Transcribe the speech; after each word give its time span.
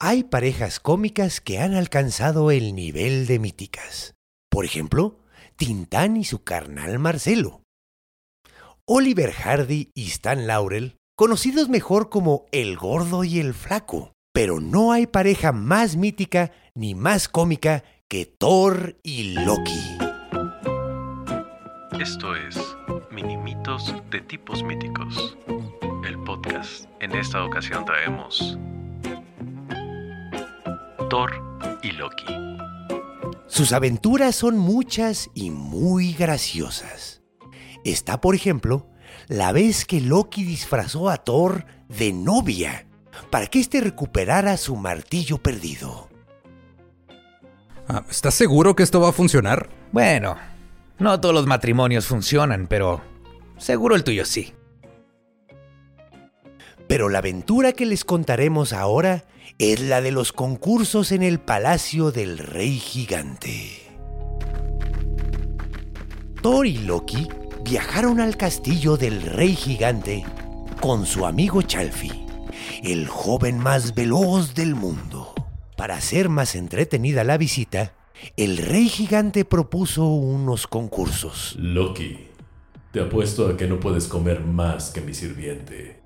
Hay 0.00 0.22
parejas 0.22 0.78
cómicas 0.78 1.40
que 1.40 1.58
han 1.58 1.74
alcanzado 1.74 2.52
el 2.52 2.76
nivel 2.76 3.26
de 3.26 3.40
míticas. 3.40 4.14
Por 4.48 4.64
ejemplo, 4.64 5.18
Tintán 5.56 6.16
y 6.16 6.24
su 6.24 6.44
carnal 6.44 7.00
Marcelo. 7.00 7.62
Oliver 8.84 9.32
Hardy 9.32 9.90
y 9.94 10.06
Stan 10.06 10.46
Laurel, 10.46 10.98
conocidos 11.16 11.68
mejor 11.68 12.10
como 12.10 12.46
el 12.52 12.76
gordo 12.76 13.24
y 13.24 13.40
el 13.40 13.54
flaco. 13.54 14.12
Pero 14.32 14.60
no 14.60 14.92
hay 14.92 15.08
pareja 15.08 15.50
más 15.50 15.96
mítica 15.96 16.52
ni 16.76 16.94
más 16.94 17.28
cómica 17.28 17.82
que 18.06 18.24
Thor 18.24 19.00
y 19.02 19.32
Loki. 19.32 19.98
Esto 22.00 22.36
es 22.36 22.56
Minimitos 23.10 23.92
de 24.12 24.20
tipos 24.20 24.62
míticos. 24.62 25.36
El 26.06 26.22
podcast. 26.22 26.84
En 27.00 27.16
esta 27.16 27.44
ocasión 27.44 27.84
traemos 27.84 28.56
Thor 31.08 31.30
y 31.82 31.92
Loki. 31.92 32.26
Sus 33.46 33.72
aventuras 33.72 34.36
son 34.36 34.58
muchas 34.58 35.30
y 35.34 35.50
muy 35.50 36.12
graciosas. 36.12 37.22
Está, 37.84 38.20
por 38.20 38.34
ejemplo, 38.34 38.86
la 39.28 39.52
vez 39.52 39.86
que 39.86 40.00
Loki 40.00 40.44
disfrazó 40.44 41.08
a 41.08 41.16
Thor 41.16 41.64
de 41.88 42.12
novia 42.12 42.86
para 43.30 43.46
que 43.46 43.60
éste 43.60 43.80
recuperara 43.80 44.56
su 44.58 44.76
martillo 44.76 45.38
perdido. 45.38 46.08
Ah, 47.88 48.04
¿Estás 48.10 48.34
seguro 48.34 48.76
que 48.76 48.82
esto 48.82 49.00
va 49.00 49.08
a 49.08 49.12
funcionar? 49.12 49.70
Bueno, 49.92 50.36
no 50.98 51.20
todos 51.20 51.34
los 51.34 51.46
matrimonios 51.46 52.06
funcionan, 52.06 52.66
pero 52.66 53.00
seguro 53.56 53.96
el 53.96 54.04
tuyo 54.04 54.26
sí. 54.26 54.52
Pero 56.88 57.10
la 57.10 57.18
aventura 57.18 57.72
que 57.72 57.86
les 57.86 58.04
contaremos 58.04 58.72
ahora 58.72 59.24
es 59.58 59.80
la 59.80 60.00
de 60.00 60.10
los 60.10 60.32
concursos 60.32 61.12
en 61.12 61.22
el 61.22 61.38
palacio 61.38 62.10
del 62.10 62.38
rey 62.38 62.78
gigante. 62.78 63.82
Thor 66.42 66.66
y 66.66 66.78
Loki 66.78 67.28
viajaron 67.62 68.20
al 68.20 68.36
castillo 68.36 68.96
del 68.96 69.22
rey 69.22 69.54
gigante 69.54 70.24
con 70.80 71.04
su 71.04 71.26
amigo 71.26 71.60
Chalfi, 71.60 72.26
el 72.82 73.06
joven 73.06 73.58
más 73.58 73.94
veloz 73.94 74.54
del 74.54 74.74
mundo. 74.74 75.34
Para 75.76 75.96
hacer 75.96 76.28
más 76.28 76.54
entretenida 76.54 77.22
la 77.22 77.36
visita, 77.36 77.92
el 78.36 78.56
rey 78.56 78.88
gigante 78.88 79.44
propuso 79.44 80.06
unos 80.06 80.66
concursos. 80.66 81.54
Loki, 81.58 82.28
te 82.92 83.00
apuesto 83.00 83.46
a 83.48 83.56
que 83.56 83.66
no 83.66 83.78
puedes 83.78 84.06
comer 84.06 84.40
más 84.40 84.90
que 84.90 85.00
mi 85.00 85.12
sirviente. 85.12 85.97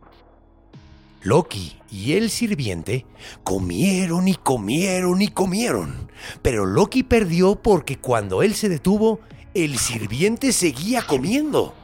Loki 1.25 1.81
y 1.91 2.15
el 2.15 2.31
sirviente 2.31 3.07
comieron 3.45 4.27
y 4.27 4.35
comieron 4.35 5.23
y 5.23 5.29
comieron, 5.29 6.11
pero 6.43 6.67
Loki 6.67 7.03
perdió 7.03 7.57
porque 7.57 7.99
cuando 7.99 8.43
él 8.43 8.55
se 8.55 8.69
detuvo, 8.69 9.21
el 9.55 9.79
sirviente 9.79 10.53
seguía 10.53 11.03
comiendo. 11.03 11.75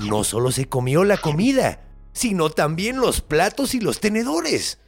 No 0.00 0.24
solo 0.24 0.50
se 0.50 0.66
comió 0.66 1.04
la 1.04 1.16
comida, 1.16 1.80
sino 2.12 2.50
también 2.50 2.98
los 2.98 3.20
platos 3.20 3.74
y 3.74 3.80
los 3.80 4.00
tenedores. 4.00 4.78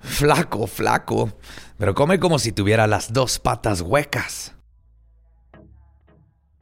Flaco, 0.00 0.66
flaco, 0.66 1.32
pero 1.78 1.94
come 1.94 2.18
como 2.18 2.38
si 2.38 2.52
tuviera 2.52 2.86
las 2.86 3.12
dos 3.12 3.38
patas 3.38 3.80
huecas. 3.80 4.54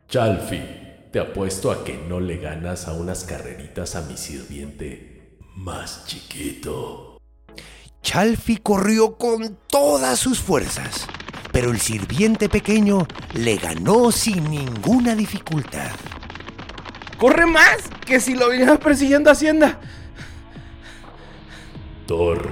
Chalfi, 0.09 0.63
te 1.11 1.19
apuesto 1.19 1.71
a 1.71 1.83
que 1.85 1.97
no 1.97 2.21
le 2.21 2.37
ganas 2.37 2.87
a 2.87 2.93
unas 2.93 3.25
carreritas 3.25 3.97
a 3.97 4.03
mi 4.03 4.17
sirviente 4.17 5.12
más 5.57 6.07
chiquito. 6.07 7.19
Chalfi 8.03 8.57
corrió 8.57 9.17
con 9.17 9.57
todas 9.69 10.19
sus 10.19 10.41
fuerzas, 10.41 11.07
pero 11.53 11.71
el 11.71 11.81
sirviente 11.81 12.49
pequeño 12.49 13.07
le 13.35 13.57
ganó 13.57 14.11
sin 14.11 14.51
ninguna 14.51 15.15
dificultad. 15.15 15.93
¡Corre 17.19 17.47
más! 17.47 17.89
¡Que 18.05 18.19
si 18.19 18.35
lo 18.35 18.51
vinieras 18.51 18.79
persiguiendo 18.79 19.31
Hacienda! 19.31 19.79
Thor, 22.07 22.51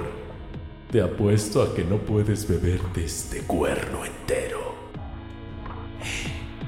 te 0.93 1.03
apuesto 1.03 1.63
a 1.63 1.75
que 1.75 1.83
no 1.83 1.99
puedes 1.99 2.49
beberte 2.49 3.05
este 3.05 3.41
cuerno 3.41 4.05
entero. 4.05 4.75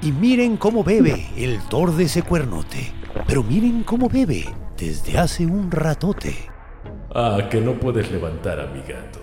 Y 0.02 0.10
miren 0.10 0.56
cómo 0.56 0.82
bebe 0.82 1.28
el 1.36 1.60
Thor 1.68 1.94
de 1.94 2.04
ese 2.04 2.22
cuernote. 2.22 2.92
Pero 3.28 3.44
miren 3.44 3.84
cómo 3.84 4.08
bebe 4.08 4.52
desde 4.82 5.16
hace 5.16 5.46
un 5.46 5.70
ratote. 5.70 6.50
Ah, 7.14 7.48
que 7.48 7.60
no 7.60 7.78
puedes 7.78 8.10
levantar 8.10 8.58
a 8.58 8.66
mi 8.66 8.80
gato. 8.80 9.20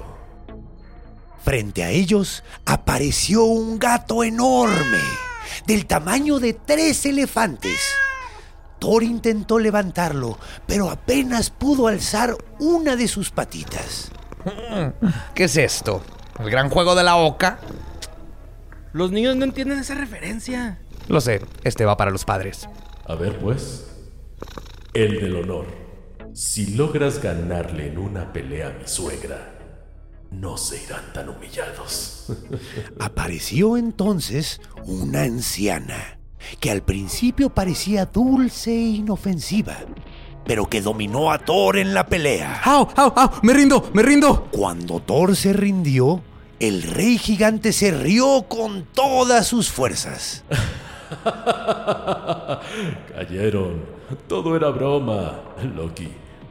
Frente 1.44 1.84
a 1.84 1.90
ellos 1.90 2.44
apareció 2.66 3.44
un 3.44 3.78
gato 3.78 4.24
enorme, 4.24 5.00
del 5.66 5.86
tamaño 5.86 6.40
de 6.40 6.54
tres 6.54 7.06
elefantes. 7.06 7.78
Thor 8.80 9.04
intentó 9.04 9.60
levantarlo, 9.60 10.38
pero 10.66 10.90
apenas 10.90 11.50
pudo 11.50 11.88
alzar 11.88 12.38
una 12.60 12.96
de 12.96 13.10
sus 13.10 13.32
patitas. 13.32 14.12
¿Qué 15.36 15.46
es 15.46 15.58
esto? 15.58 16.02
¿El 16.40 16.50
gran 16.50 16.70
juego 16.70 16.96
de 16.96 17.04
la 17.04 17.18
oca? 17.18 17.60
Los 18.94 19.12
niños 19.12 19.36
no 19.36 19.44
entienden 19.44 19.80
esa 19.80 19.96
referencia. 19.96 20.80
Lo 21.10 21.20
sé, 21.20 21.42
este 21.64 21.84
va 21.84 21.98
para 21.98 22.12
los 22.12 22.24
padres. 22.24 22.70
A 23.06 23.16
ver, 23.16 23.38
pues. 23.40 23.99
El 24.94 25.22
del 25.22 25.36
honor. 25.36 25.68
Si 26.34 26.76
logras 26.76 27.22
ganarle 27.22 27.88
en 27.88 28.00
una 28.00 28.34
pelea 28.34 28.70
a 28.70 28.72
mi 28.72 28.88
suegra, 28.88 29.56
no 30.32 30.58
se 30.58 30.82
irán 30.84 31.14
tan 31.14 31.30
humillados. 31.30 32.26
Apareció 33.00 33.78
entonces 33.78 34.60
una 34.86 35.22
anciana, 35.22 36.20
que 36.60 36.72
al 36.72 36.82
principio 36.82 37.52
parecía 37.52 38.06
dulce 38.06 38.72
e 38.72 38.90
inofensiva, 38.90 39.78
pero 40.46 40.68
que 40.68 40.82
dominó 40.82 41.32
a 41.32 41.38
Thor 41.38 41.78
en 41.78 41.94
la 41.94 42.08
pelea. 42.08 42.62
¡Au, 42.64 42.90
au, 42.96 43.14
au! 43.16 43.30
¡Me 43.44 43.54
rindo, 43.54 43.92
me 43.94 44.02
rindo! 44.02 44.48
Cuando 44.52 45.02
Thor 45.02 45.36
se 45.36 45.54
rindió, 45.54 46.24
el 46.60 46.82
rey 46.82 47.20
gigante 47.20 47.74
se 47.74 47.92
rió 47.92 48.46
con 48.48 48.86
todas 48.86 49.46
sus 49.46 49.70
fuerzas. 49.70 50.44
Cayeron. 53.14 53.82
Todo 54.28 54.56
era 54.56 54.70
broma. 54.70 55.42
Loki, 55.76 56.10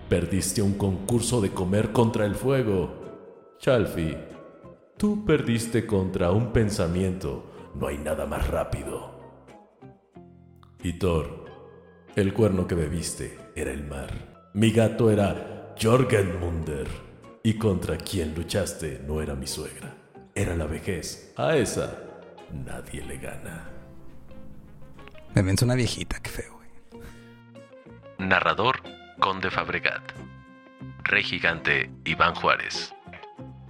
perdiste 0.09 0.63
un 0.63 0.75
concurso 0.75 1.41
de 1.41 1.51
comer 1.51 1.93
contra 1.93 2.27
el 2.27 2.35
fuego. 2.35 3.57
Chalfi, 3.59 4.17
tú 4.97 5.25
perdiste 5.25 5.87
contra 5.87 6.31
un 6.31 6.53
pensamiento. 6.53 7.45
No 7.75 7.89
hay 7.89 7.99
nada 7.99 8.27
más 8.27 8.49
rápido. 8.49 9.19
Y 10.83 10.95
Thor, 10.95 11.45
el 12.15 12.33
cuerno 12.33 12.67
que 12.67 12.75
bebiste 12.75 13.39
era 13.55 13.73
el 13.73 13.85
mar. 13.85 14.51
Mi 14.55 14.71
gato 14.71 15.11
era 15.11 15.75
Jorgenmunder. 15.81 16.87
Y 17.43 17.55
contra 17.55 17.97
quien 17.97 18.35
luchaste 18.35 19.01
no 19.07 19.23
era 19.23 19.35
mi 19.35 19.47
suegra, 19.47 19.95
era 20.35 20.57
la 20.57 20.67
vejez. 20.67 21.33
A 21.37 21.57
esa 21.57 21.97
nadie 22.53 23.05
le 23.05 23.19
gana. 23.19 23.78
Una 25.39 25.77
viejita, 25.77 26.19
qué 26.21 26.31
feo, 26.31 26.53
güey. 26.55 27.03
Narrador 28.19 28.83
Conde 29.21 29.53
Fabregat. 29.53 30.03
Rey 31.05 31.23
Gigante 31.23 31.93
Iván 32.05 32.35
Juárez. 32.35 32.93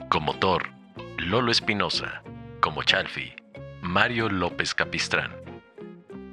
Como 0.09 0.35
Thor, 0.38 0.70
Lolo 1.19 1.53
Espinosa. 1.53 2.23
Como 2.62 2.82
Chalfi, 2.85 3.37
Mario 3.82 4.31
López 4.31 4.75
Capistrán. 4.75 5.31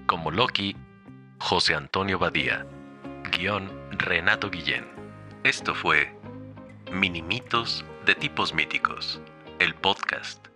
Como 0.07 0.31
Loki, 0.31 0.77
José 1.39 1.75
Antonio 1.75 2.17
Badía. 2.17 2.65
Guión 3.37 3.69
Renato 3.91 4.49
Guillén. 4.49 4.85
Esto 5.43 5.75
fue 5.75 6.15
Minimitos 6.93 7.83
de 8.05 8.15
tipos 8.15 8.53
míticos. 8.53 9.19
El 9.59 9.75
podcast. 9.75 10.47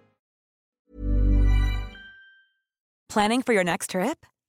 Planning 3.09 3.41
for 3.41 3.53
your 3.53 3.65
next 3.65 3.89
trip? 3.89 4.17